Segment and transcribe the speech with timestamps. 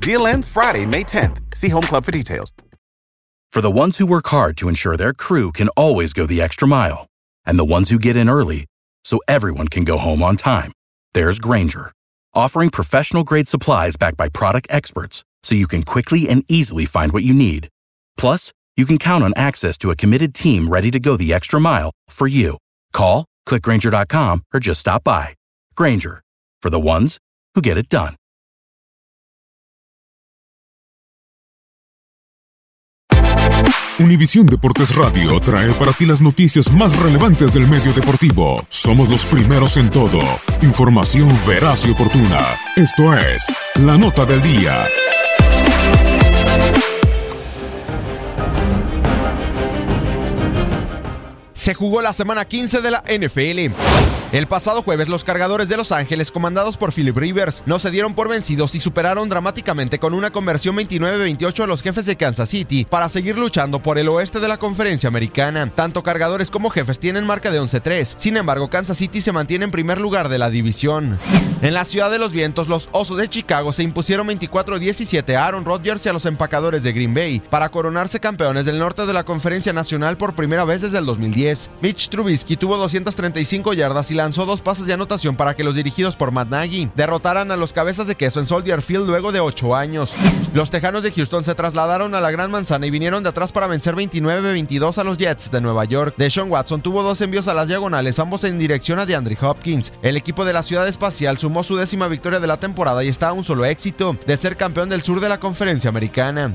[0.00, 1.54] Deal ends Friday, May 10th.
[1.54, 2.52] See Home Club for details.
[3.52, 6.66] For the ones who work hard to ensure their crew can always go the extra
[6.66, 7.06] mile,
[7.44, 8.64] and the ones who get in early
[9.04, 10.72] so everyone can go home on time,
[11.12, 11.92] there's Granger,
[12.32, 17.12] offering professional grade supplies backed by product experts so you can quickly and easily find
[17.12, 17.68] what you need.
[18.16, 21.60] Plus, you can count on access to a committed team ready to go the extra
[21.60, 22.56] mile for you.
[22.92, 25.34] Call, clickgranger.com, or just stop by.
[25.74, 26.22] Granger,
[26.62, 27.18] for the ones
[27.54, 28.14] who get it done.
[34.00, 38.64] Univisión Deportes Radio trae para ti las noticias más relevantes del medio deportivo.
[38.70, 40.20] Somos los primeros en todo.
[40.62, 42.56] Información veraz y oportuna.
[42.76, 44.86] Esto es La Nota del Día.
[51.52, 53.76] Se jugó la semana 15 de la NFL.
[54.32, 58.14] El pasado jueves los cargadores de Los Ángeles, comandados por Philip Rivers, no se dieron
[58.14, 62.86] por vencidos y superaron dramáticamente con una conversión 29-28 a los jefes de Kansas City
[62.88, 65.68] para seguir luchando por el oeste de la conferencia americana.
[65.74, 69.72] Tanto cargadores como jefes tienen marca de 11-3, sin embargo Kansas City se mantiene en
[69.72, 71.18] primer lugar de la división.
[71.60, 75.64] En la ciudad de los vientos, los Osos de Chicago se impusieron 24-17 a Aaron
[75.64, 79.24] Rodgers y a los empacadores de Green Bay para coronarse campeones del norte de la
[79.24, 81.68] conferencia nacional por primera vez desde el 2010.
[81.82, 86.14] Mitch Trubisky tuvo 235 yardas y lanzó dos pases de anotación para que los dirigidos
[86.14, 89.74] por Matt Nagy derrotaran a los cabezas de queso en Soldier Field luego de 8
[89.74, 90.12] años.
[90.52, 93.66] Los Tejanos de Houston se trasladaron a la Gran Manzana y vinieron de atrás para
[93.66, 96.16] vencer 29-22 a los Jets de Nueva York.
[96.18, 99.90] Deshaun Watson tuvo dos envíos a las diagonales, ambos en dirección a DeAndre Hopkins.
[100.02, 103.28] El equipo de la Ciudad Espacial sumó su décima victoria de la temporada y está
[103.28, 106.54] a un solo éxito de ser campeón del sur de la conferencia americana.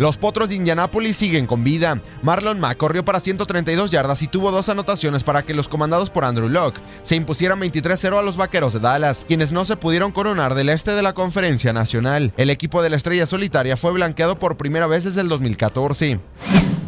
[0.00, 2.00] Los Potros de Indianápolis siguen con vida.
[2.22, 6.24] Marlon Mack corrió para 132 yardas y tuvo dos anotaciones para que los comandados por
[6.24, 10.54] Andrew Locke se impusieran 23-0 a los Vaqueros de Dallas, quienes no se pudieron coronar
[10.54, 12.32] del este de la Conferencia Nacional.
[12.38, 16.18] El equipo de la Estrella Solitaria fue blanqueado por primera vez desde el 2014.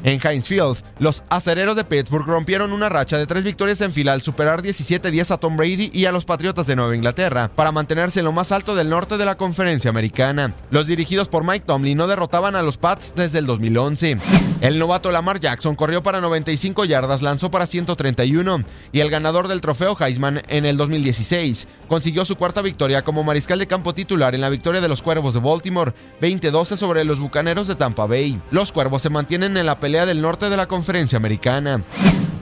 [0.05, 4.13] En Heinz Field, los acereros de Pittsburgh rompieron una racha de tres victorias en fila
[4.13, 8.19] al superar 17-10 a Tom Brady y a los Patriotas de Nueva Inglaterra para mantenerse
[8.19, 10.55] en lo más alto del norte de la conferencia americana.
[10.71, 14.19] Los dirigidos por Mike Tomlin no derrotaban a los Pats desde el 2011.
[14.61, 19.61] El novato Lamar Jackson corrió para 95 yardas, lanzó para 131 y el ganador del
[19.61, 24.41] trofeo Heisman en el 2016 consiguió su cuarta victoria como mariscal de campo titular en
[24.41, 25.93] la victoria de los Cuervos de Baltimore,
[26.23, 28.41] 20-12 sobre los Bucaneros de Tampa Bay.
[28.51, 31.83] Los Cuervos se mantienen en la pelea del norte de la conferencia americana.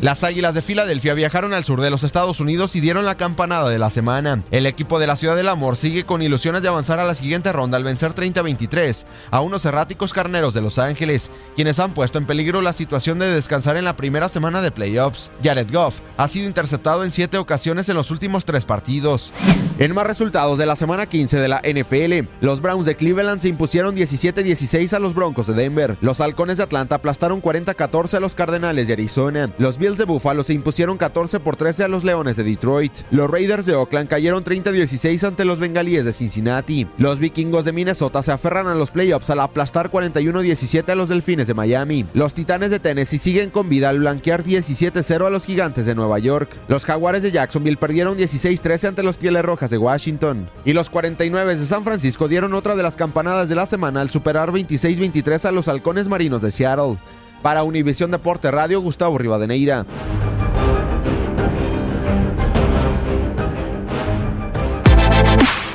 [0.00, 3.68] Las Águilas de Filadelfia viajaron al sur de los Estados Unidos y dieron la campanada
[3.68, 4.42] de la semana.
[4.50, 7.52] El equipo de la Ciudad del Amor sigue con ilusiones de avanzar a la siguiente
[7.52, 12.24] ronda al vencer 30-23 a unos erráticos carneros de Los Ángeles, quienes han puesto en
[12.24, 15.30] peligro la situación de descansar en la primera semana de playoffs.
[15.44, 19.34] Jared Goff ha sido interceptado en siete ocasiones en los últimos tres partidos.
[19.78, 23.48] En más resultados de la semana 15 de la NFL, los Browns de Cleveland se
[23.48, 25.98] impusieron 17-16 a los Broncos de Denver.
[26.00, 29.50] Los Halcones de Atlanta aplastaron 40-14 a los Cardenales de Arizona.
[29.58, 32.92] Los Bills de Buffalo se impusieron 14 por 13 a los Leones de Detroit.
[33.10, 36.86] Los Raiders de Oakland cayeron 30-16 ante los Bengalíes de Cincinnati.
[36.96, 41.48] Los Vikingos de Minnesota se aferran a los playoffs al aplastar 41-17 a los Delfines
[41.48, 42.06] de Miami.
[42.14, 46.20] Los Titanes de Tennessee siguen con vida al blanquear 17-0 a los Gigantes de Nueva
[46.20, 46.50] York.
[46.68, 50.48] Los Jaguares de Jacksonville perdieron 16-13 ante los Pieles Rojas de Washington.
[50.64, 54.10] Y los 49 de San Francisco dieron otra de las campanadas de la semana al
[54.10, 56.96] superar 26-23 a los Halcones Marinos de Seattle.
[57.42, 59.86] Para Univisión Deporte Radio, Gustavo Rivadeneira.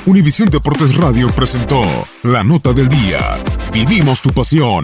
[0.05, 1.81] Univisión Deportes Radio presentó
[2.21, 3.19] la nota del día.
[3.73, 4.83] Vivimos tu pasión.